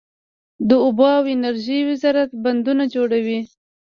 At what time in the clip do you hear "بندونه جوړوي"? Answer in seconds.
2.43-3.39